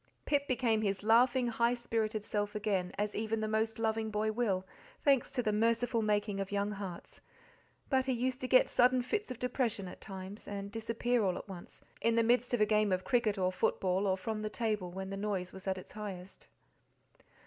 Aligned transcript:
Pip 0.25 0.47
became 0.47 0.81
his 0.81 1.03
laughing, 1.03 1.45
high 1.45 1.75
spirited 1.75 2.25
self 2.25 2.55
again, 2.55 2.91
as 2.97 3.13
even 3.13 3.39
the 3.39 3.47
most 3.47 3.77
loving 3.77 4.09
boy 4.09 4.31
will, 4.31 4.65
thanks 5.03 5.31
to 5.33 5.43
the 5.43 5.53
merciful 5.53 6.01
making 6.01 6.39
of 6.39 6.51
young 6.51 6.71
hearts; 6.71 7.21
but 7.87 8.07
he 8.07 8.11
used 8.13 8.41
to 8.41 8.47
get 8.47 8.67
sudden 8.67 9.03
fits 9.03 9.29
of 9.29 9.37
depression 9.37 9.87
at 9.87 10.01
times, 10.01 10.47
and 10.47 10.71
disappear 10.71 11.23
all 11.23 11.37
at 11.37 11.47
once, 11.47 11.83
in 12.01 12.15
the 12.15 12.23
midst 12.23 12.51
of 12.51 12.61
a 12.61 12.65
game 12.65 12.91
of 12.91 13.03
cricket 13.03 13.37
or 13.37 13.51
football, 13.51 14.07
or 14.07 14.17
from 14.17 14.41
the 14.41 14.49
table 14.49 14.89
when 14.89 15.11
the 15.11 15.15
noise 15.17 15.53
was 15.53 15.67
at 15.67 15.77
its 15.77 15.91
highest. 15.91 16.47